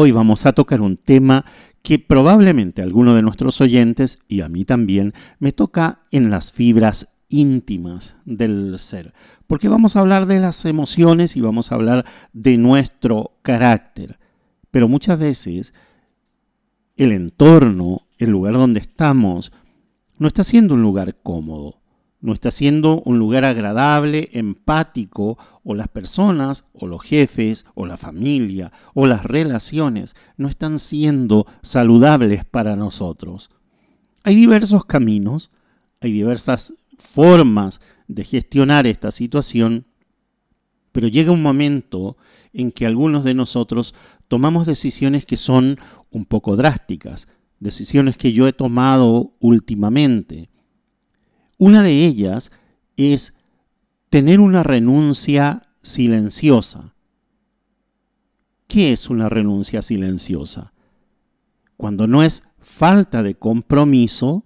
[0.00, 1.44] Hoy vamos a tocar un tema
[1.82, 7.16] que probablemente alguno de nuestros oyentes y a mí también me toca en las fibras
[7.28, 9.12] íntimas del ser,
[9.48, 14.20] porque vamos a hablar de las emociones y vamos a hablar de nuestro carácter,
[14.70, 15.74] pero muchas veces
[16.94, 19.50] el entorno, el lugar donde estamos,
[20.16, 21.77] no está siendo un lugar cómodo
[22.20, 27.96] no está siendo un lugar agradable, empático, o las personas, o los jefes, o la
[27.96, 33.50] familia, o las relaciones no están siendo saludables para nosotros.
[34.24, 35.50] Hay diversos caminos,
[36.00, 39.86] hay diversas formas de gestionar esta situación,
[40.90, 42.16] pero llega un momento
[42.52, 43.94] en que algunos de nosotros
[44.26, 45.78] tomamos decisiones que son
[46.10, 47.28] un poco drásticas,
[47.60, 50.50] decisiones que yo he tomado últimamente
[51.58, 52.52] una de ellas
[52.96, 53.34] es
[54.10, 56.94] tener una renuncia silenciosa.
[58.66, 60.72] ¿Qué es una renuncia silenciosa?
[61.76, 64.44] Cuando no es falta de compromiso,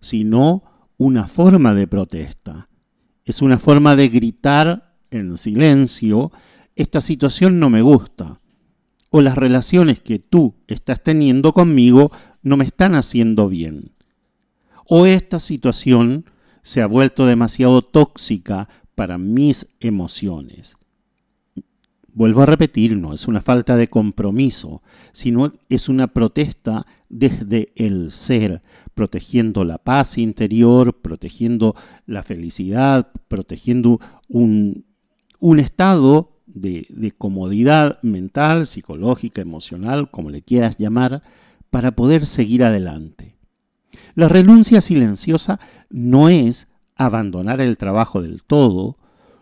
[0.00, 0.62] sino
[0.96, 2.68] una forma de protesta.
[3.24, 6.32] Es una forma de gritar en silencio,
[6.74, 8.40] esta situación no me gusta,
[9.10, 12.10] o las relaciones que tú estás teniendo conmigo
[12.42, 13.92] no me están haciendo bien,
[14.86, 16.24] o esta situación
[16.62, 20.76] se ha vuelto demasiado tóxica para mis emociones.
[22.14, 28.12] Vuelvo a repetir, no es una falta de compromiso, sino es una protesta desde el
[28.12, 28.60] ser,
[28.94, 31.74] protegiendo la paz interior, protegiendo
[32.04, 34.84] la felicidad, protegiendo un,
[35.58, 41.22] estado de comodidad mental, psicológica, emocional, como le quieras llamar,
[41.70, 43.31] para poder seguir adelante.
[44.14, 48.96] La renuncia silenciosa no es abandonar el trabajo del todo,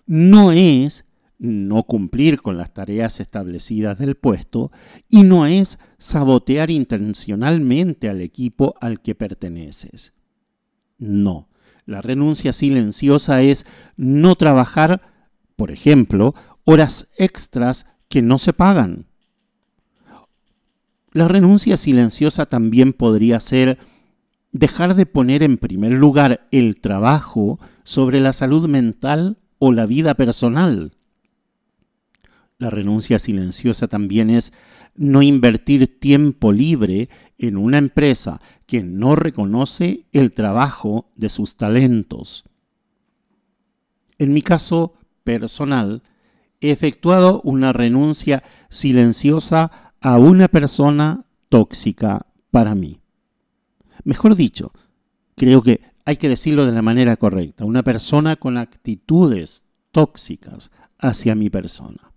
[0.06, 1.06] no es
[1.38, 4.70] no cumplir con las tareas establecidas del puesto
[5.08, 10.12] y no es sabotear intencionalmente al equipo al que perteneces.
[10.98, 11.48] No,
[11.86, 15.00] la renuncia silenciosa es no trabajar,
[15.56, 19.06] por ejemplo, horas extras que no se pagan.
[21.12, 23.78] La renuncia silenciosa también podría ser
[24.52, 30.14] dejar de poner en primer lugar el trabajo sobre la salud mental o la vida
[30.14, 30.92] personal.
[32.58, 34.52] La renuncia silenciosa también es
[34.94, 42.44] no invertir tiempo libre en una empresa que no reconoce el trabajo de sus talentos.
[44.18, 44.92] En mi caso
[45.24, 46.02] personal,
[46.60, 52.99] he efectuado una renuncia silenciosa a una persona tóxica para mí.
[54.04, 54.72] Mejor dicho,
[55.36, 61.34] creo que hay que decirlo de la manera correcta, una persona con actitudes tóxicas hacia
[61.34, 62.12] mi persona.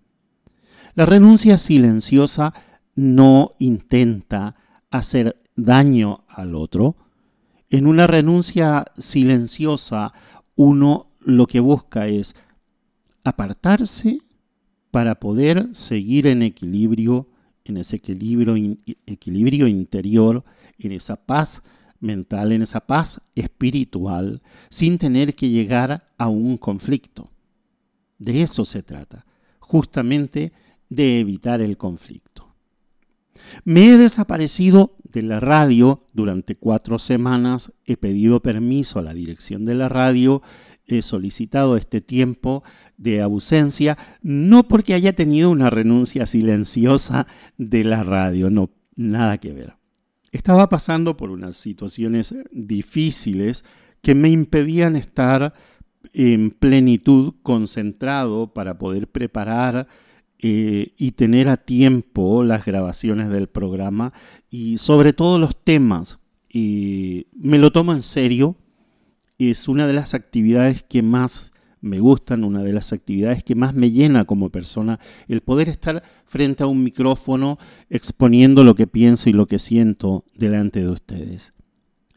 [0.95, 2.53] La renuncia silenciosa
[2.95, 4.55] no intenta
[4.91, 6.95] hacer daño al otro.
[7.69, 10.13] En una renuncia silenciosa
[10.55, 12.35] uno lo que busca es
[13.23, 14.19] apartarse
[14.91, 17.27] para poder seguir en equilibrio,
[17.65, 18.55] en ese equilibrio,
[19.07, 20.43] equilibrio interior
[20.83, 21.63] en esa paz
[21.99, 27.29] mental, en esa paz espiritual, sin tener que llegar a un conflicto.
[28.19, 29.25] De eso se trata,
[29.59, 30.51] justamente
[30.89, 32.53] de evitar el conflicto.
[33.63, 39.65] Me he desaparecido de la radio durante cuatro semanas, he pedido permiso a la dirección
[39.65, 40.41] de la radio,
[40.85, 42.63] he solicitado este tiempo
[42.97, 47.27] de ausencia, no porque haya tenido una renuncia silenciosa
[47.57, 49.82] de la radio, no, nada que ver.
[50.33, 53.65] Estaba pasando por unas situaciones difíciles
[54.01, 55.53] que me impedían estar
[56.11, 59.87] en plenitud, concentrado para poder preparar
[60.39, 64.11] eh, y tener a tiempo las grabaciones del programa
[64.49, 66.17] y sobre todo los temas.
[66.51, 68.57] Me lo tomo en serio,
[69.37, 71.52] es una de las actividades que más
[71.83, 76.01] me gustan, una de las actividades que más me llena como persona, el poder estar
[76.23, 81.51] frente a un micrófono exponiendo lo que pienso y lo que siento delante de ustedes.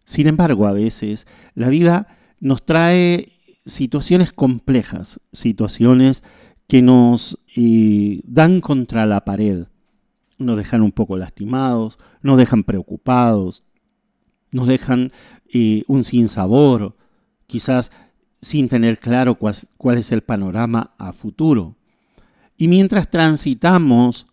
[0.04, 2.06] Sin embargo, a veces la vida
[2.38, 3.32] nos trae
[3.64, 6.22] situaciones complejas, situaciones
[6.68, 9.66] que nos eh, dan contra la pared,
[10.38, 13.64] nos dejan un poco lastimados, nos dejan preocupados,
[14.52, 15.10] nos dejan
[15.52, 16.94] eh, un sinsabor,
[17.48, 17.90] quizás
[18.40, 21.76] sin tener claro cuál, es el panorama a futuro.
[22.56, 24.26] Y mientras transitamos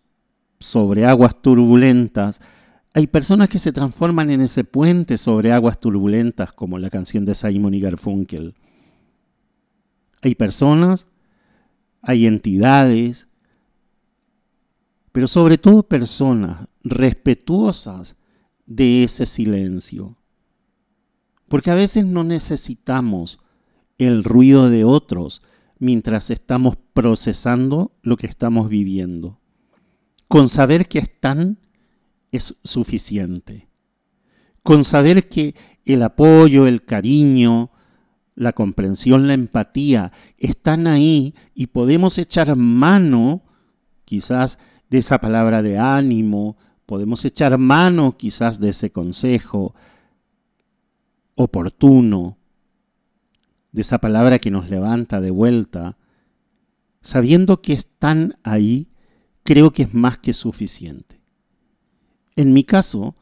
[0.58, 2.40] sobre aguas turbulentas,
[2.94, 7.34] hay personas que se transforman en ese puente sobre aguas turbulentas, como la canción de
[7.34, 8.54] Simon y Garfunkel.
[10.22, 11.06] Hay personas,
[12.00, 13.28] hay entidades,
[15.12, 18.16] pero sobre todo personas respetuosas
[18.66, 20.16] de ese silencio.
[21.48, 23.38] Porque a veces no necesitamos
[23.98, 25.42] el ruido de otros
[25.78, 29.38] mientras estamos procesando lo que estamos viviendo.
[30.28, 31.58] Con saber que están
[32.32, 33.68] es suficiente.
[34.62, 35.54] Con saber que
[35.84, 37.70] el apoyo, el cariño,
[38.34, 43.42] la comprensión, la empatía están ahí y podemos echar mano
[44.04, 44.58] quizás
[44.90, 46.56] de esa palabra de ánimo,
[46.86, 49.74] podemos echar mano quizás de ese consejo
[51.36, 52.38] oportuno,
[53.74, 55.98] de esa palabra que nos levanta de vuelta,
[57.02, 58.86] sabiendo que están ahí,
[59.42, 61.20] creo que es más que suficiente.
[62.36, 63.16] En mi caso,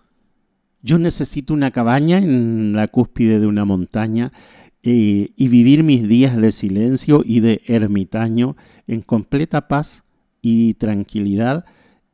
[0.83, 4.31] yo necesito una cabaña en la cúspide de una montaña
[4.83, 8.55] eh, y vivir mis días de silencio y de ermitaño
[8.87, 10.05] en completa paz
[10.43, 11.65] y tranquilidad,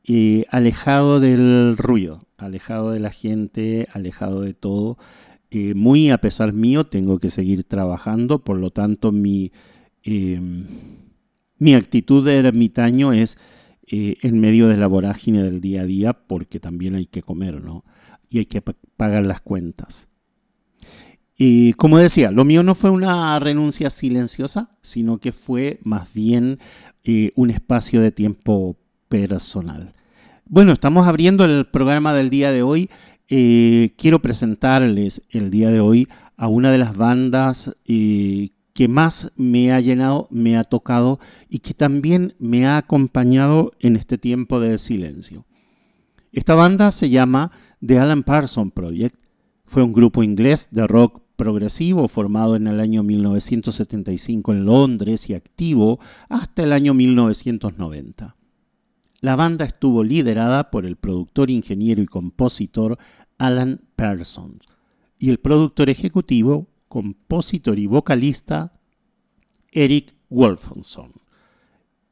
[0.05, 4.97] eh, alejado del ruido, alejado de la gente, alejado de todo.
[5.51, 9.51] Eh, muy a pesar mío, tengo que seguir trabajando, por lo tanto mi,
[10.03, 10.67] em,
[11.59, 13.39] mi actitud de ermitaño es
[13.91, 17.85] en medio de la vorágine del día a día, porque también hay que comer, ¿no?
[18.29, 20.11] Y hay que pagar las cuentas.
[21.41, 26.59] Y como decía, lo mío no fue una renuncia silenciosa, sino que fue más bien
[27.05, 28.77] eh, un espacio de tiempo
[29.09, 29.95] personal.
[30.47, 32.91] Bueno, estamos abriendo el programa del día de hoy.
[33.31, 36.09] Eh, quiero presentarles el día de hoy
[36.39, 41.19] a una de las bandas eh, que más me ha llenado, me ha tocado
[41.51, 45.45] y que también me ha acompañado en este tiempo de silencio.
[46.33, 47.51] Esta banda se llama
[47.85, 49.21] The Alan Parsons Project.
[49.65, 55.35] Fue un grupo inglés de rock progresivo formado en el año 1975 en Londres y
[55.35, 55.99] activo
[56.31, 58.39] hasta el año 1990.
[59.21, 62.99] La banda estuvo liderada por el productor, ingeniero y compositor
[63.39, 64.67] Alan Parsons
[65.19, 68.73] y el productor ejecutivo, compositor y vocalista
[69.73, 71.13] Eric Wolfenson.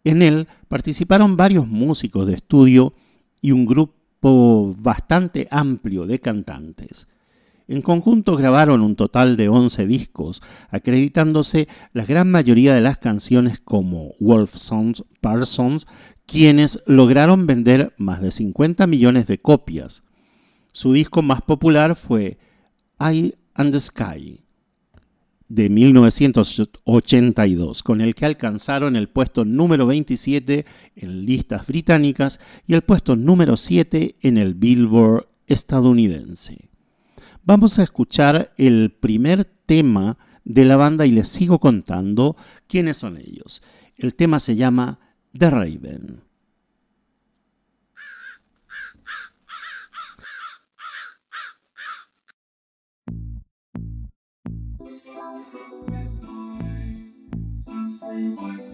[0.04, 2.94] En él participaron varios músicos de estudio
[3.40, 7.08] y un grupo bastante amplio de cantantes.
[7.68, 10.40] En conjunto grabaron un total de 11 discos,
[10.70, 15.88] acreditándose la gran mayoría de las canciones como Wolf Songs Parsons,
[16.26, 20.05] quienes lograron vender más de 50 millones de copias.
[20.76, 22.36] Su disco más popular fue
[23.00, 24.44] Eye and the Sky
[25.48, 32.82] de 1982, con el que alcanzaron el puesto número 27 en listas británicas y el
[32.82, 36.68] puesto número 7 en el Billboard estadounidense.
[37.42, 42.36] Vamos a escuchar el primer tema de la banda y les sigo contando
[42.66, 43.62] quiénes son ellos.
[43.96, 44.98] El tema se llama
[45.32, 46.25] The Raven.
[58.16, 58.65] Bye.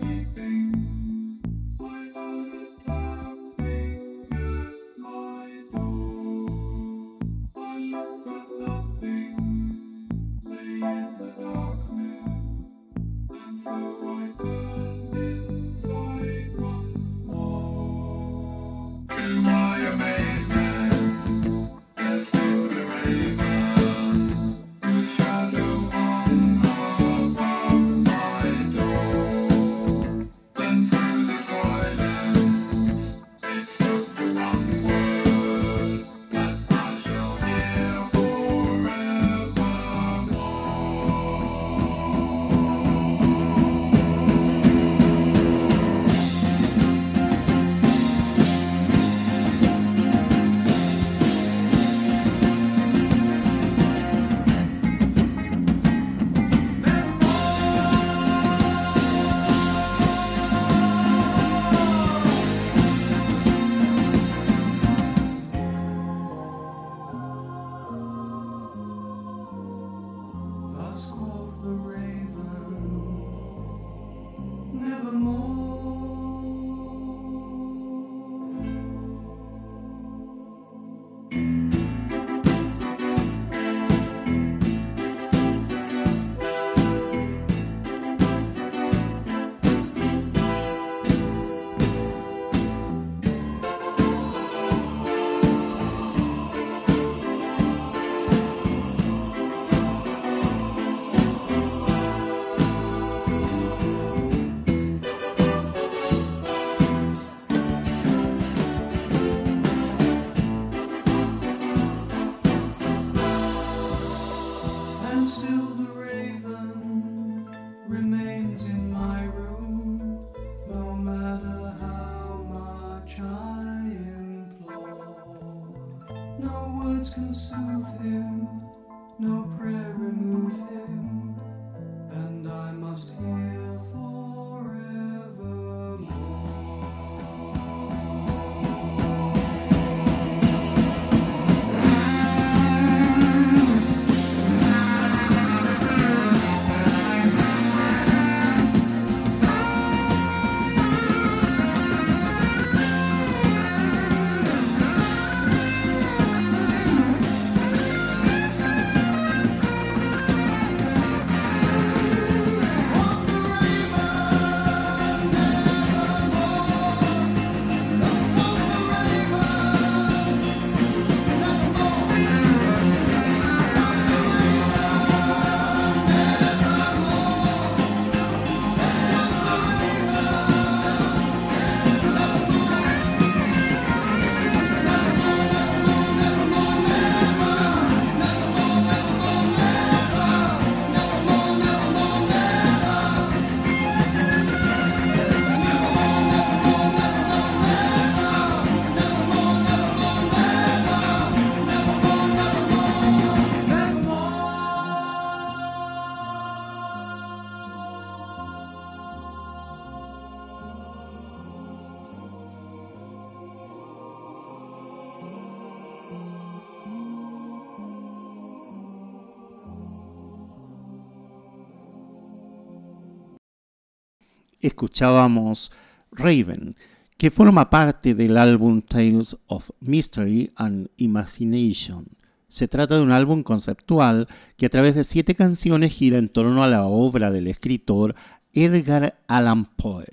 [225.02, 225.72] Escuchábamos
[226.12, 226.76] Raven,
[227.18, 232.06] que forma parte del álbum Tales of Mystery and Imagination.
[232.46, 236.62] Se trata de un álbum conceptual que a través de siete canciones gira en torno
[236.62, 238.14] a la obra del escritor
[238.52, 240.06] Edgar Allan Poe.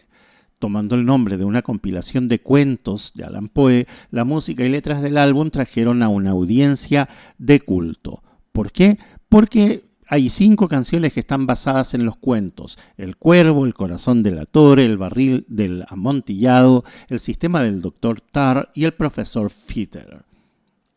[0.57, 5.03] Tomando el nombre de una compilación de cuentos de Allan Poe, la música y letras
[5.03, 8.23] del álbum trajeron a una audiencia de culto.
[8.51, 8.97] ¿Por qué?
[9.29, 12.79] Porque hay cinco canciones que están basadas en los cuentos.
[12.97, 18.19] El cuervo, el corazón de la torre, el barril del amontillado, el sistema del doctor
[18.19, 20.25] Tar y el profesor Fitter.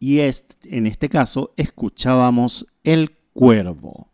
[0.00, 4.09] Y en este caso escuchábamos el cuervo.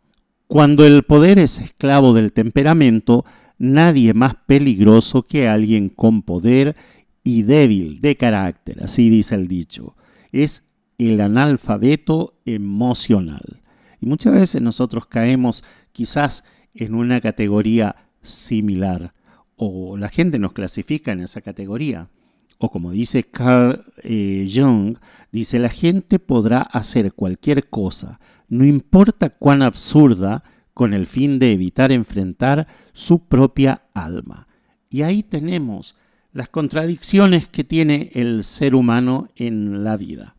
[0.47, 3.23] Cuando el poder es esclavo del temperamento,
[3.57, 6.75] nadie más peligroso que alguien con poder
[7.23, 9.95] y débil de carácter, así dice el dicho.
[10.33, 13.58] Es el analfabeto emocional.
[13.99, 19.13] Y muchas veces nosotros caemos quizás en una categoría similar
[19.55, 22.09] o la gente nos clasifica en esa categoría.
[22.57, 24.97] O como dice Carl eh, Jung,
[25.31, 31.51] dice la gente podrá hacer cualquier cosa, no importa cuán absurda, con el fin de
[31.51, 34.47] evitar enfrentar su propia alma.
[34.89, 35.95] Y ahí tenemos
[36.31, 40.37] las contradicciones que tiene el ser humano en la vida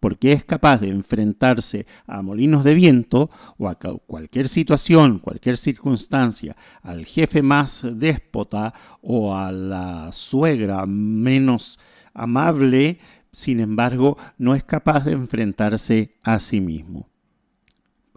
[0.00, 6.56] porque es capaz de enfrentarse a molinos de viento o a cualquier situación, cualquier circunstancia,
[6.82, 11.78] al jefe más déspota o a la suegra menos
[12.14, 12.98] amable,
[13.30, 17.08] sin embargo, no es capaz de enfrentarse a sí mismo.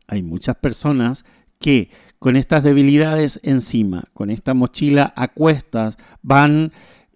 [0.07, 1.25] Hay muchas personas
[1.59, 6.71] que con estas debilidades encima, con esta mochila a cuestas, van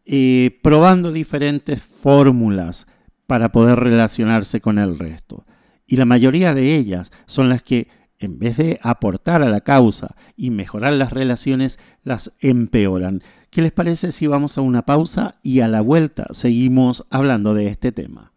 [0.06, 2.88] eh, probando diferentes fórmulas
[3.34, 5.44] para poder relacionarse con el resto.
[5.88, 7.88] Y la mayoría de ellas son las que,
[8.20, 13.24] en vez de aportar a la causa y mejorar las relaciones, las empeoran.
[13.50, 17.66] ¿Qué les parece si vamos a una pausa y a la vuelta seguimos hablando de
[17.70, 18.34] este tema?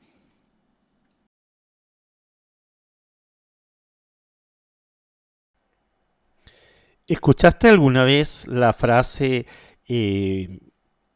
[7.07, 9.45] ¿Escuchaste alguna vez la frase
[9.87, 10.59] eh,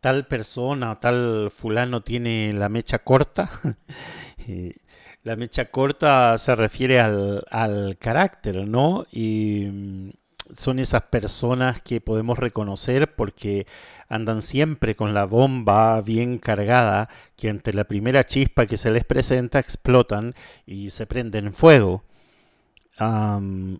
[0.00, 3.50] tal persona, tal fulano tiene la mecha corta.
[5.22, 9.04] La mecha corta se refiere al, carácter, ¿no?
[9.12, 10.10] Y mm,
[10.54, 13.66] son esas personas que podemos reconocer porque
[14.08, 19.04] andan siempre con la bomba bien cargada, que ante la primera chispa que se les
[19.04, 20.32] presenta explotan
[20.66, 22.02] y se prenden fuego.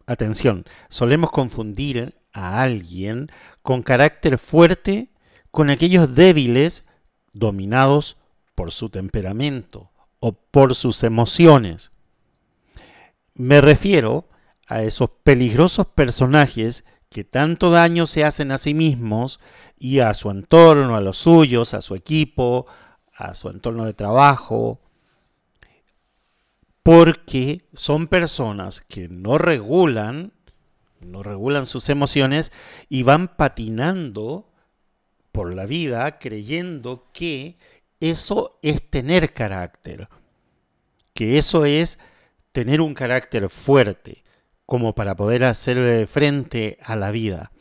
[0.07, 3.31] atención, solemos confundir a alguien
[3.63, 5.10] con carácter fuerte
[5.51, 6.87] con aquellos débiles
[7.33, 8.17] dominados
[8.55, 11.93] por su temperamento o por sus emociones.
[13.35, 14.29] Me refiero
[14.67, 19.41] a esos peligrosos personajes que tanto daño se hacen a sí mismos
[19.79, 22.67] y a su entorno, a los suyos, a su equipo,
[23.15, 24.81] a su entorno de trabajo,
[26.83, 30.33] porque son personas que no regulan,
[31.01, 32.53] no regulan sus emociones
[32.89, 34.50] y van patinando
[35.33, 37.57] por la vida creyendo que
[38.01, 40.09] eso es tener carácter,
[41.15, 41.99] que eso es
[42.53, 44.25] tener un carácter fuerte
[44.67, 47.53] como para poder hacer frente a la vida.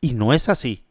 [0.00, 0.84] Y no es así.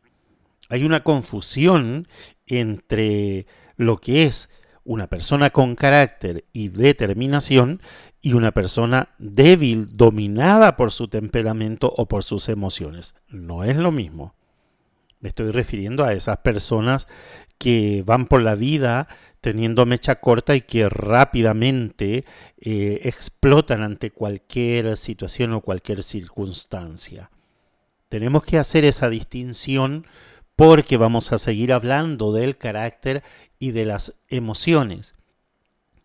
[0.69, 2.07] Hay una confusión
[2.45, 4.49] entre lo que es
[4.83, 7.81] una persona con carácter y determinación
[8.21, 13.15] y una persona débil, dominada por su temperamento o por sus emociones.
[13.27, 14.35] No es lo mismo.
[15.25, 17.07] Me estoy refiriendo a esas personas
[17.57, 19.07] que van por la vida
[19.41, 22.25] teniendo mecha corta y que rápidamente
[22.59, 27.31] eh, explotan ante cualquier situación o cualquier circunstancia.
[28.07, 30.05] Tenemos que hacer esa distinción
[30.55, 33.23] porque vamos a seguir hablando del carácter
[33.57, 35.15] y de las emociones.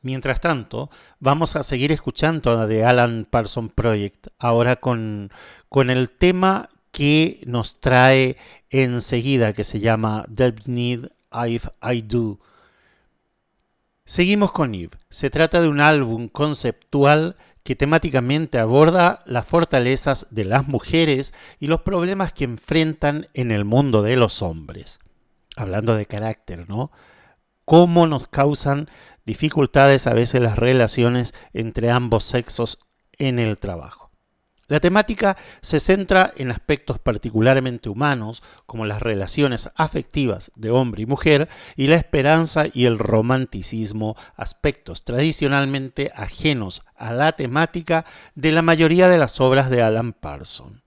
[0.00, 5.30] Mientras tanto, vamos a seguir escuchando a The Alan Parson Project, ahora con,
[5.68, 8.37] con el tema que nos trae
[8.70, 11.11] enseguida, que se llama Deep Need
[11.49, 12.38] If I Do.
[14.04, 14.97] Seguimos con Eve.
[15.09, 21.66] Se trata de un álbum conceptual que temáticamente aborda las fortalezas de las mujeres y
[21.66, 24.99] los problemas que enfrentan en el mundo de los hombres.
[25.56, 26.90] Hablando de carácter, ¿no?
[27.64, 28.88] Cómo nos causan
[29.25, 32.78] dificultades a veces las relaciones entre ambos sexos
[33.18, 34.00] en el trabajo.
[34.70, 41.06] La temática se centra en aspectos particularmente humanos, como las relaciones afectivas de hombre y
[41.06, 48.04] mujer, y la esperanza y el romanticismo, aspectos tradicionalmente ajenos a la temática
[48.36, 50.82] de la mayoría de las obras de Alan Parson.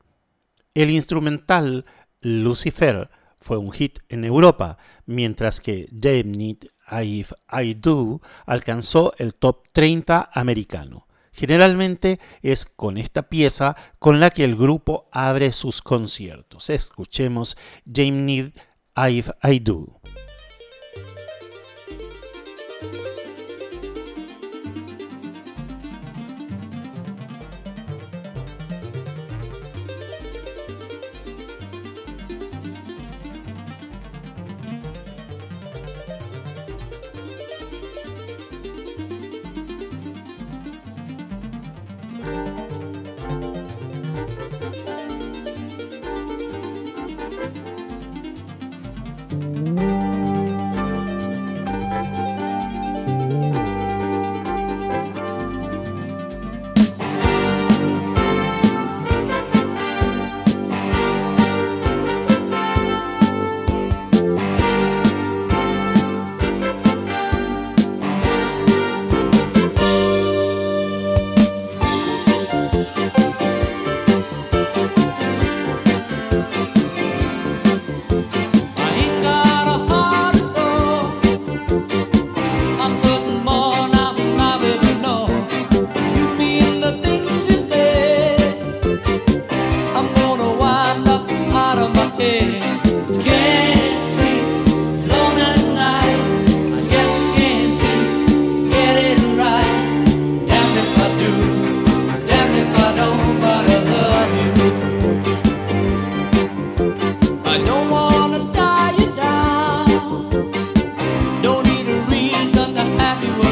[0.73, 1.83] El instrumental
[2.21, 3.09] Lucifer
[3.41, 6.67] fue un hit en Europa, mientras que Damn It
[7.03, 11.05] If I Do alcanzó el top 30 americano.
[11.33, 16.69] Generalmente es con esta pieza con la que el grupo abre sus conciertos.
[16.69, 17.57] Escuchemos
[17.91, 18.51] James Need
[19.09, 20.00] If I Do.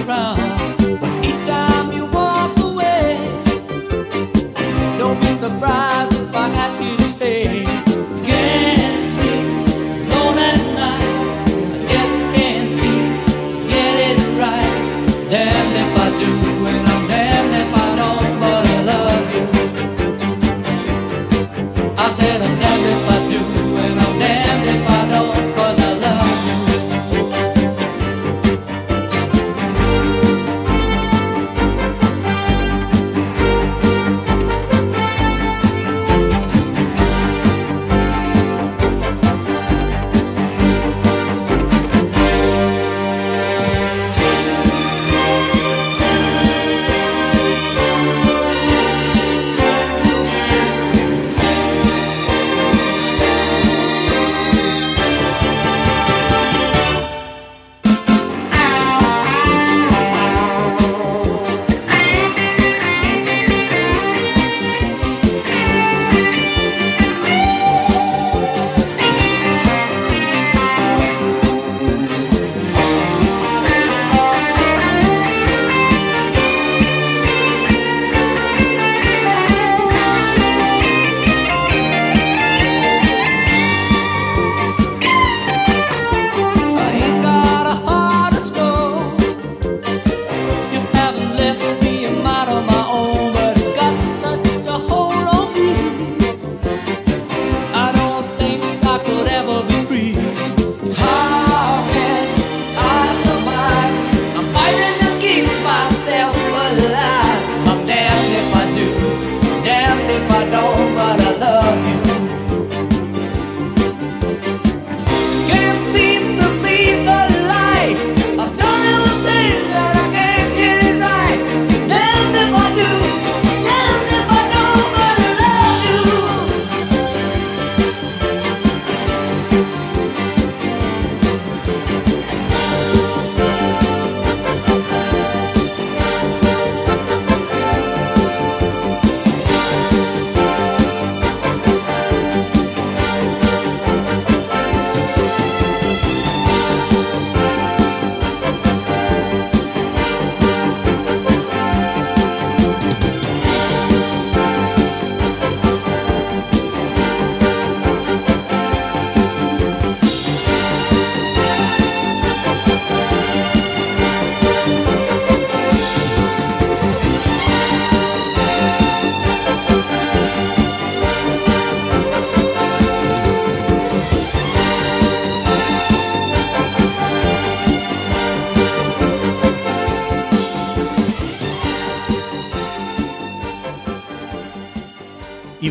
[0.10, 0.41] around.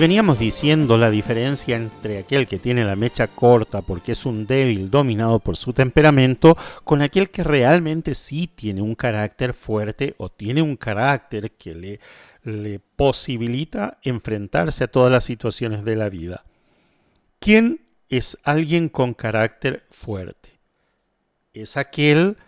[0.01, 4.91] Veníamos diciendo la diferencia entre aquel que tiene la mecha corta porque es un débil
[4.91, 10.63] dominado por su temperamento con aquel que realmente sí tiene un carácter fuerte o tiene
[10.63, 12.01] un carácter que le,
[12.45, 16.45] le posibilita enfrentarse a todas las situaciones de la vida.
[17.39, 20.61] ¿Quién es alguien con carácter fuerte?
[21.53, 22.39] Es aquel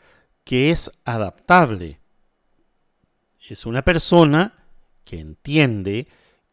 [0.45, 2.01] que es adaptable.
[3.47, 4.55] Es una persona
[5.05, 6.09] que entiende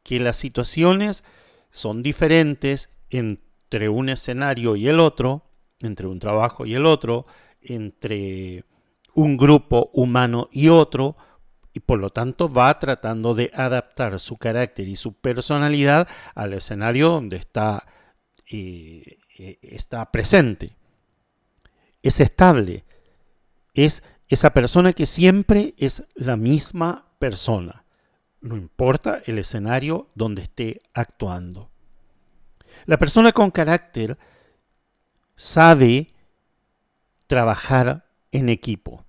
[0.10, 1.24] que las situaciones
[1.69, 5.43] son diferentes entre un escenario y el otro,
[5.82, 7.28] entre un trabajo y el otro,
[7.62, 8.65] entre
[9.13, 11.15] un grupo humano y otro,
[11.74, 17.10] y por lo tanto va tratando de adaptar su carácter y su personalidad al escenario
[17.10, 17.86] donde está,
[18.50, 20.76] eh, eh, está presente.
[22.02, 22.84] Es estable,
[23.76, 27.86] es esa persona que siempre es la misma persona
[28.41, 31.69] no importa el escenario donde esté actuando.
[32.86, 34.17] La persona con carácter
[35.36, 36.13] sabe
[37.28, 39.06] trabajar en equipo.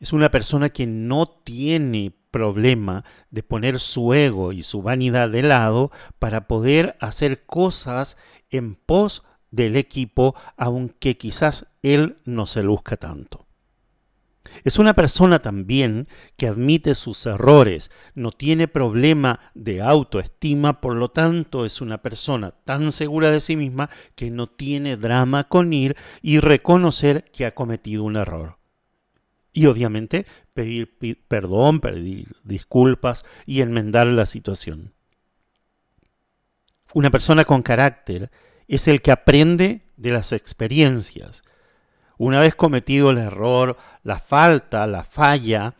[0.00, 5.42] Es una persona que no tiene problema de poner su ego y su vanidad de
[5.42, 8.18] lado para poder hacer cosas
[8.50, 13.45] en pos del equipo, aunque quizás él no se luzca tanto.
[14.64, 21.10] Es una persona también que admite sus errores, no tiene problema de autoestima, por lo
[21.10, 25.96] tanto es una persona tan segura de sí misma que no tiene drama con ir
[26.22, 28.58] y reconocer que ha cometido un error.
[29.52, 30.96] Y obviamente pedir
[31.28, 34.92] perdón, pedir disculpas y enmendar la situación.
[36.92, 38.30] Una persona con carácter
[38.68, 41.42] es el que aprende de las experiencias,
[42.18, 45.74] una vez cometido el error, la falta, la falla,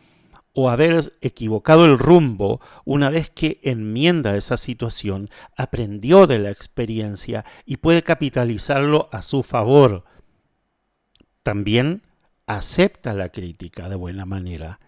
[0.59, 7.45] o haber equivocado el rumbo, una vez que enmienda esa situación, aprendió de la experiencia
[7.63, 10.03] y puede capitalizarlo a su favor.
[11.43, 12.01] También
[12.47, 14.79] acepta la crítica de buena manera,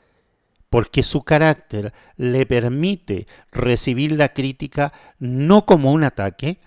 [0.72, 6.60] porque su carácter le permite recibir la crítica no como un ataque,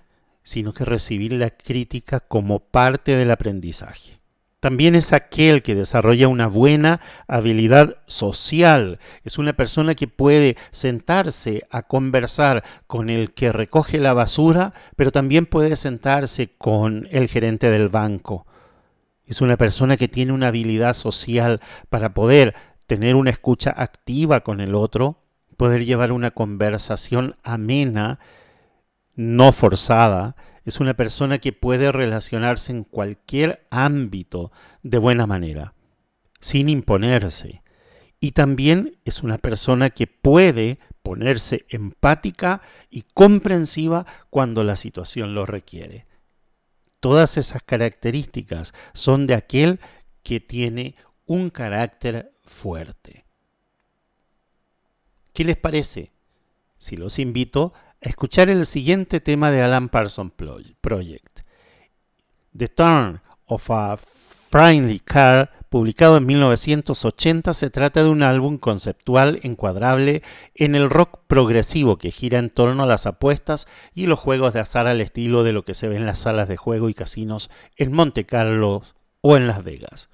[0.44, 4.21] sino que recibir la crítica como parte del aprendizaje.
[4.62, 9.00] También es aquel que desarrolla una buena habilidad social.
[9.24, 15.10] Es una persona que puede sentarse a conversar con el que recoge la basura, pero
[15.10, 18.46] también puede sentarse con el gerente del banco.
[19.26, 22.54] Es una persona que tiene una habilidad social para poder
[22.86, 25.24] tener una escucha activa con el otro,
[25.56, 28.20] poder llevar una conversación amena,
[29.16, 35.74] no forzada, es una persona que puede relacionarse en cualquier ámbito de buena manera,
[36.40, 37.62] sin imponerse.
[38.20, 45.46] Y también es una persona que puede ponerse empática y comprensiva cuando la situación lo
[45.46, 46.06] requiere.
[47.00, 49.80] Todas esas características son de aquel
[50.22, 50.94] que tiene
[51.26, 53.24] un carácter fuerte.
[55.32, 56.12] ¿Qué les parece?
[56.78, 57.72] Si los invito
[58.02, 60.32] escuchar el siguiente tema de Alan Parsons
[60.80, 61.40] Project.
[62.56, 69.40] The Turn of a Friendly Car, publicado en 1980, se trata de un álbum conceptual
[69.42, 70.22] encuadrable
[70.54, 74.60] en el rock progresivo que gira en torno a las apuestas y los juegos de
[74.60, 77.50] azar al estilo de lo que se ve en las salas de juego y casinos
[77.76, 78.82] en Monte Carlo
[79.22, 80.10] o en Las Vegas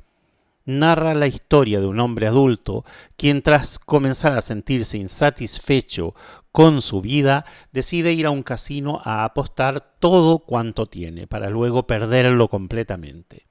[0.69, 2.85] narra la historia de un hombre adulto
[3.17, 6.15] quien tras comenzar a sentirse insatisfecho
[6.53, 11.87] con su vida decide ir a un casino a apostar todo cuanto tiene para luego
[11.87, 13.47] perderlo completamente.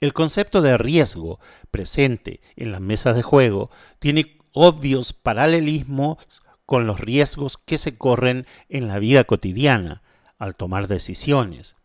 [0.00, 6.18] El concepto de riesgo presente en las mesas de juego tiene obvios paralelismos
[6.66, 10.02] con los riesgos que se corren en la vida cotidiana
[10.38, 11.76] al tomar decisiones.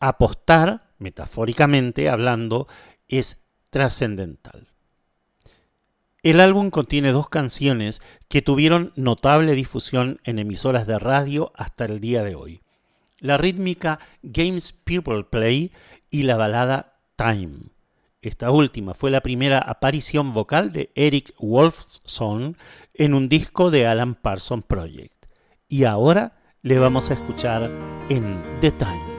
[0.00, 2.66] Apostar, metafóricamente hablando,
[3.06, 4.68] es trascendental.
[6.22, 12.00] El álbum contiene dos canciones que tuvieron notable difusión en emisoras de radio hasta el
[12.00, 12.60] día de hoy.
[13.20, 15.72] La rítmica Games People Play
[16.10, 17.70] y la balada Time.
[18.20, 22.56] Esta última fue la primera aparición vocal de Eric Wolfson
[22.94, 25.26] en un disco de Alan Parsons Project.
[25.68, 27.70] Y ahora le vamos a escuchar
[28.08, 29.17] en The Time.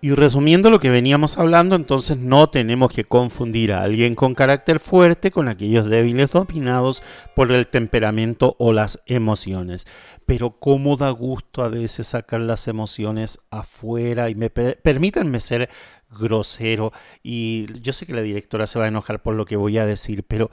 [0.00, 4.78] Y resumiendo lo que veníamos hablando, entonces no tenemos que confundir a alguien con carácter
[4.78, 7.02] fuerte con aquellos débiles dominados
[7.34, 9.88] por el temperamento o las emociones.
[10.24, 15.68] Pero cómo da gusto a veces sacar las emociones afuera y me permítanme ser
[16.10, 19.78] grosero y yo sé que la directora se va a enojar por lo que voy
[19.78, 20.50] a decir, pero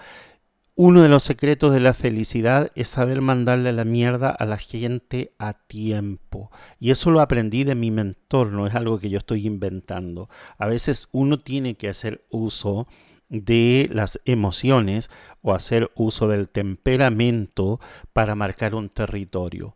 [0.75, 5.31] uno de los secretos de la felicidad es saber mandarle la mierda a la gente
[5.39, 6.51] a tiempo.
[6.79, 10.29] Y eso lo aprendí de mi mentor, no es algo que yo estoy inventando.
[10.57, 12.87] A veces uno tiene que hacer uso
[13.29, 15.09] de las emociones
[15.41, 17.79] o hacer uso del temperamento
[18.11, 19.75] para marcar un territorio.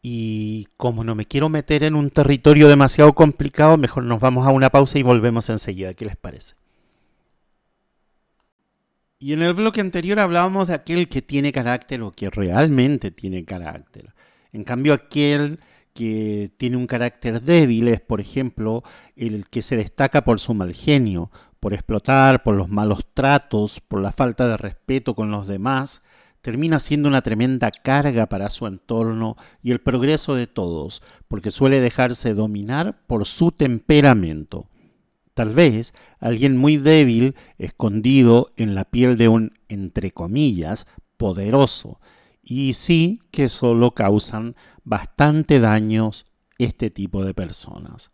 [0.00, 4.50] Y como no me quiero meter en un territorio demasiado complicado, mejor nos vamos a
[4.50, 5.94] una pausa y volvemos enseguida.
[5.94, 6.54] ¿Qué les parece?
[9.20, 13.44] Y en el bloque anterior hablábamos de aquel que tiene carácter o que realmente tiene
[13.44, 14.14] carácter.
[14.52, 15.58] En cambio, aquel
[15.92, 18.84] que tiene un carácter débil es, por ejemplo,
[19.16, 24.00] el que se destaca por su mal genio, por explotar, por los malos tratos, por
[24.00, 26.04] la falta de respeto con los demás,
[26.40, 31.80] termina siendo una tremenda carga para su entorno y el progreso de todos, porque suele
[31.80, 34.68] dejarse dominar por su temperamento.
[35.38, 42.00] Tal vez alguien muy débil, escondido en la piel de un, entre comillas, poderoso.
[42.42, 46.24] Y sí que solo causan bastante daños
[46.58, 48.10] este tipo de personas.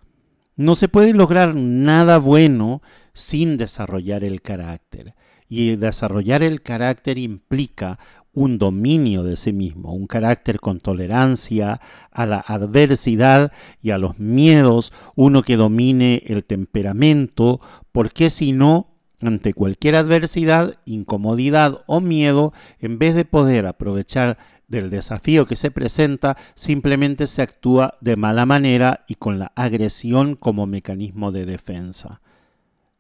[0.55, 2.83] No se puede lograr nada bueno
[3.15, 5.15] sin desarrollar el carácter.
[5.49, 7.99] Y desarrollar el carácter implica
[8.35, 14.19] un dominio de sí mismo, un carácter con tolerancia a la adversidad y a los
[14.19, 17.61] miedos, uno que domine el temperamento,
[17.93, 18.89] porque si no,
[19.23, 25.71] ante cualquier adversidad, incomodidad o miedo, en vez de poder aprovechar del desafío que se
[25.71, 32.21] presenta, simplemente se actúa de mala manera y con la agresión como mecanismo de defensa.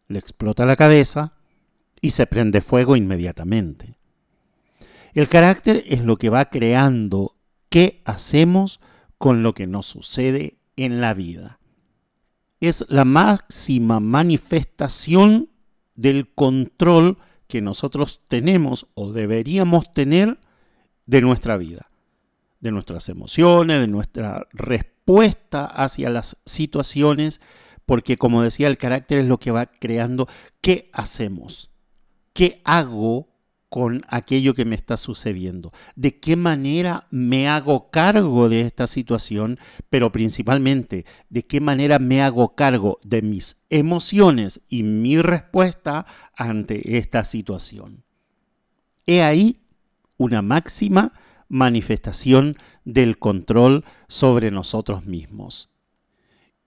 [0.06, 1.32] Le explota la cabeza
[2.00, 3.96] y se prende fuego inmediatamente.
[5.14, 7.36] El carácter es lo que va creando
[7.68, 8.80] qué hacemos
[9.16, 11.60] con lo que nos sucede en la vida.
[12.60, 15.50] Es la máxima manifestación
[15.94, 20.40] del control que nosotros tenemos o deberíamos tener
[21.06, 21.90] de nuestra vida,
[22.58, 27.40] de nuestras emociones, de nuestra respuesta hacia las situaciones,
[27.86, 30.26] porque como decía, el carácter es lo que va creando
[30.60, 31.70] qué hacemos,
[32.32, 33.33] qué hago
[33.74, 39.56] con aquello que me está sucediendo, de qué manera me hago cargo de esta situación,
[39.90, 46.98] pero principalmente de qué manera me hago cargo de mis emociones y mi respuesta ante
[46.98, 48.04] esta situación.
[49.06, 49.56] He ahí
[50.18, 51.12] una máxima
[51.48, 55.70] manifestación del control sobre nosotros mismos.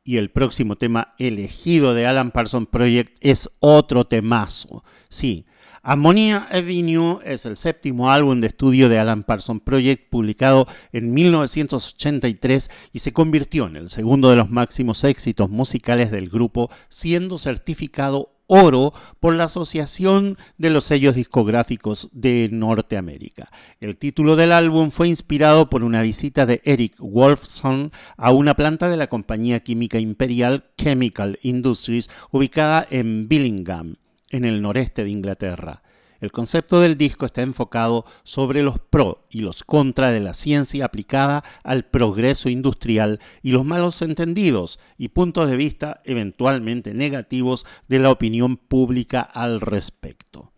[0.04, 4.84] Y el próximo tema elegido de Alan Parsons Project es otro temazo.
[5.08, 5.46] Sí,
[5.90, 12.70] Ammonia Avenue es el séptimo álbum de estudio de Alan Parsons Project publicado en 1983
[12.92, 18.34] y se convirtió en el segundo de los máximos éxitos musicales del grupo, siendo certificado
[18.48, 23.48] oro por la Asociación de los Sellos Discográficos de Norteamérica.
[23.80, 28.90] El título del álbum fue inspirado por una visita de Eric Wolfson a una planta
[28.90, 33.96] de la compañía química imperial Chemical Industries ubicada en Billingham
[34.30, 35.84] en el noreste de Inglaterra.
[36.20, 40.86] El concepto del disco está enfocado sobre los pro y los contra de la ciencia
[40.86, 48.00] aplicada al progreso industrial y los malos entendidos y puntos de vista eventualmente negativos de
[48.00, 50.52] la opinión pública al respecto.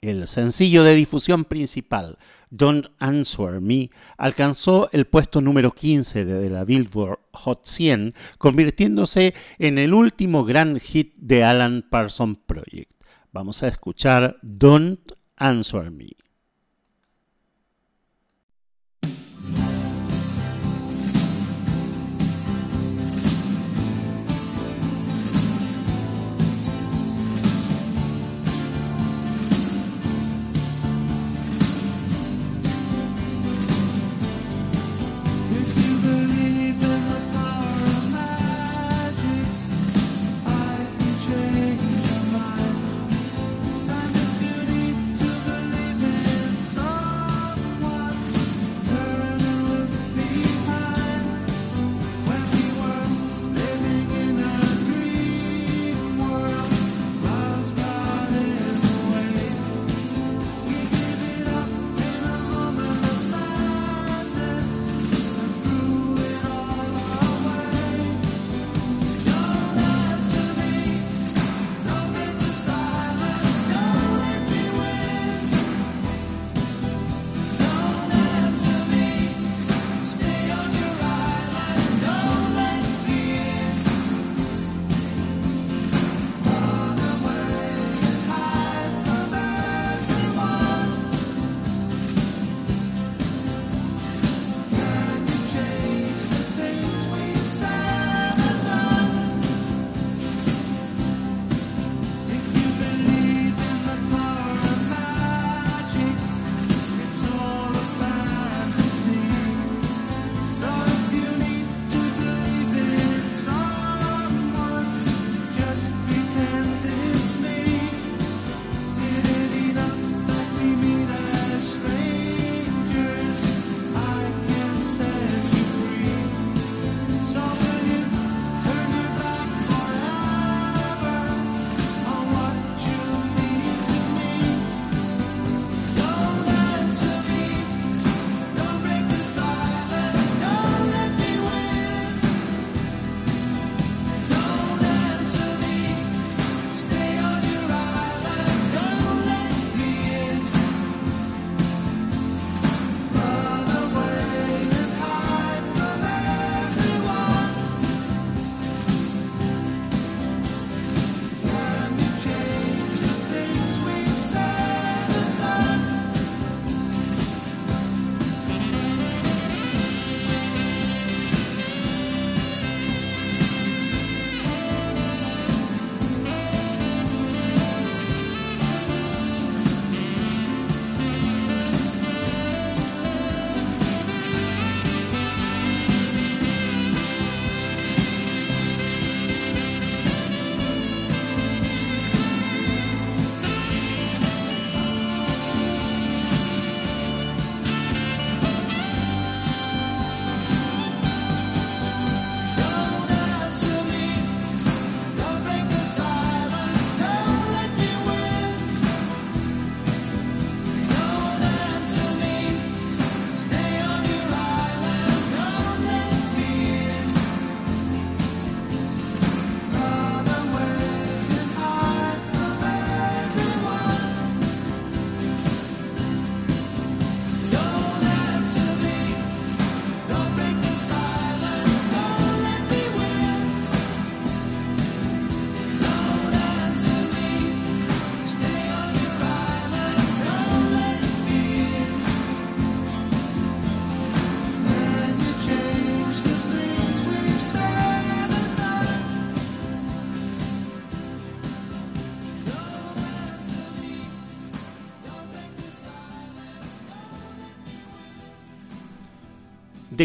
[0.00, 2.18] El sencillo de difusión principal,
[2.50, 9.78] Don't Answer Me, alcanzó el puesto número 15 de la Billboard Hot 100, convirtiéndose en
[9.78, 12.93] el último gran hit de Alan Parsons Project.
[13.34, 16.23] Vamos a escuchar Don't Answer Me.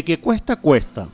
[0.00, 1.08] De que cuesta, cuesta.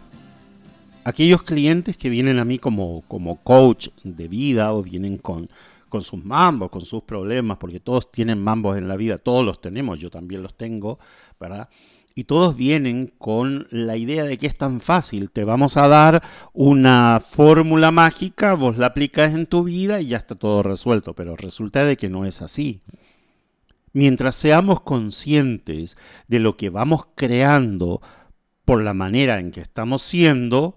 [1.03, 5.51] Aquellos clientes que vienen a mí como, como coach de vida o vienen con,
[5.89, 9.61] con sus mambos, con sus problemas, porque todos tienen mambos en la vida, todos los
[9.61, 11.01] tenemos, yo también los tengo,
[11.41, 11.68] ¿verdad?
[12.14, 16.22] Y todos vienen con la idea de que es tan fácil, te vamos a dar
[16.53, 21.34] una fórmula mágica, vos la aplicas en tu vida y ya está todo resuelto, pero
[21.34, 22.78] resulta de que no es así.
[23.93, 25.97] Mientras seamos conscientes
[26.28, 28.01] de lo que vamos creando
[28.66, 30.76] por la manera en que estamos siendo,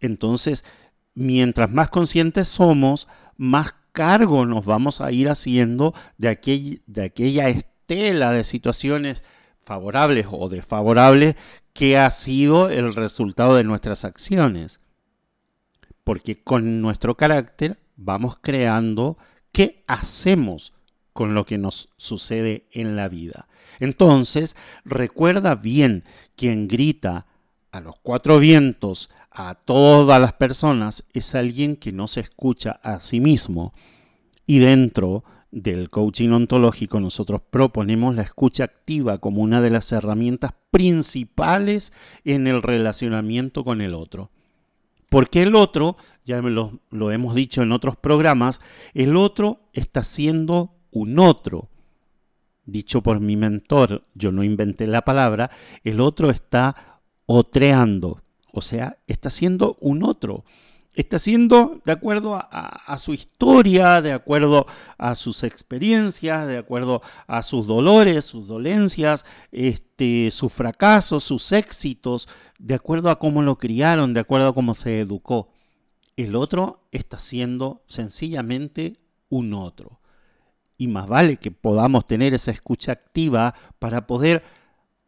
[0.00, 0.64] entonces,
[1.14, 8.44] mientras más conscientes somos, más cargo nos vamos a ir haciendo de, aquella estela de
[8.44, 9.24] situaciones
[9.58, 11.34] favorables o desfavorables
[11.72, 14.80] que ha sido el resultado de nuestras acciones.
[16.04, 19.18] Porque con nuestro carácter vamos creando
[19.50, 20.74] qué hacemos
[21.12, 23.48] con lo que nos sucede en la vida.
[23.80, 24.54] Entonces,
[24.84, 26.04] recuerda bien
[26.36, 27.26] quien grita
[27.72, 33.00] a los cuatro vientos a todas las personas es alguien que no se escucha a
[33.00, 33.72] sí mismo.
[34.46, 40.52] Y dentro del coaching ontológico nosotros proponemos la escucha activa como una de las herramientas
[40.70, 41.92] principales
[42.24, 44.30] en el relacionamiento con el otro.
[45.08, 48.60] Porque el otro, ya lo, lo hemos dicho en otros programas,
[48.94, 51.68] el otro está siendo un otro.
[52.70, 55.50] Dicho por mi mentor, yo no inventé la palabra,
[55.82, 60.44] el otro está otreando, o sea, está siendo un otro.
[60.94, 64.66] Está siendo de acuerdo a, su historia, de acuerdo
[64.98, 72.28] a sus experiencias, de acuerdo a sus dolores, sus dolencias, este, sus fracasos, sus éxitos,
[72.58, 75.48] de acuerdo a cómo lo criaron, de acuerdo a cómo se educó.
[76.16, 78.96] El otro está siendo sencillamente
[79.28, 79.99] un otro.
[80.80, 84.42] Y más vale que podamos tener esa escucha activa para poder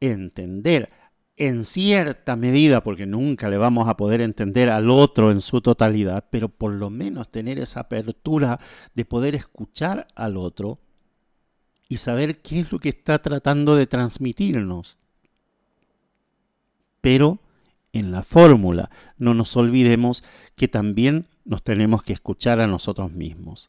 [0.01, 0.91] entender,
[1.39, 6.27] en cierta medida, porque nunca le vamos a poder entender al otro en su totalidad,
[6.31, 8.59] pero por lo menos tener esa apertura
[8.95, 10.79] de poder escuchar al otro
[11.89, 14.99] y saber qué es lo que está tratando de transmitirnos.
[17.01, 17.39] Pero
[17.95, 20.23] en la fórmula no nos olvidemos
[20.55, 23.69] que también nos tenemos que escuchar a nosotros mismos.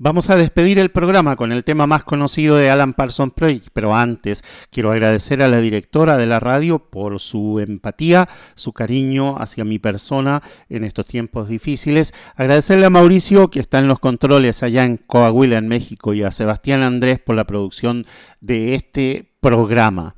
[0.00, 3.96] Vamos a despedir el programa con el tema más conocido de Alan Parsons Project, pero
[3.96, 9.64] antes quiero agradecer a la directora de la radio por su empatía, su cariño hacia
[9.64, 12.14] mi persona en estos tiempos difíciles.
[12.36, 16.30] Agradecerle a Mauricio que está en los controles allá en Coahuila, en México, y a
[16.30, 18.06] Sebastián Andrés por la producción
[18.40, 20.14] de este programa.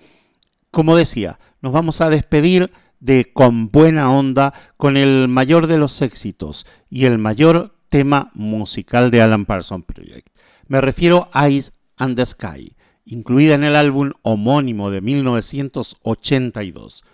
[0.70, 6.02] Como decía, nos vamos a despedir de Con Buena Onda con el mayor de los
[6.02, 10.28] éxitos y el mayor tema musical de Alan Parsons Project.
[10.68, 12.72] Me refiero a Ice and the Sky,
[13.04, 17.04] incluida en el álbum homónimo de 1982.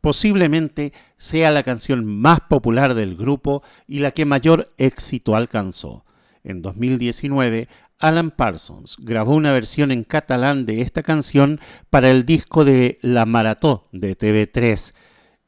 [0.00, 6.04] Posiblemente sea la canción más popular del grupo y la que mayor éxito alcanzó.
[6.44, 7.68] En 2019,
[7.98, 13.26] Alan Parsons grabó una versión en catalán de esta canción para el disco de La
[13.26, 14.94] Marató de TV3,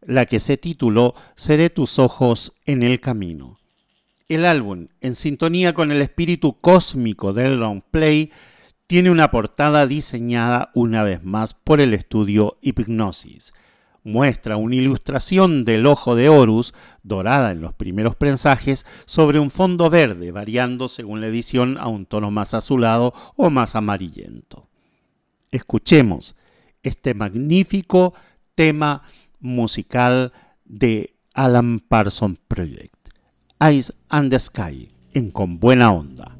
[0.03, 3.58] la que se tituló Seré tus ojos en el camino.
[4.29, 8.31] El álbum, en sintonía con el espíritu cósmico del long play,
[8.87, 13.55] tiene una portada diseñada una vez más por el estudio Hypnosis.
[14.05, 19.89] Muestra una ilustración del ojo de Horus, dorada en los primeros prensajes, sobre un fondo
[19.89, 24.69] verde, variando según la edición a un tono más azulado o más amarillento.
[25.51, 26.37] Escuchemos
[26.83, 28.13] este magnífico
[28.55, 29.05] tema
[29.41, 30.35] musical
[30.67, 32.98] de Alan Parsons Project.
[33.61, 36.38] Ice and the Sky en Con Buena Onda.